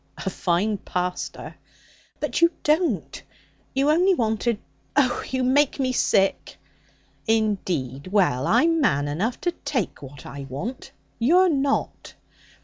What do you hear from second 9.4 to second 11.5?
to take what I want; you're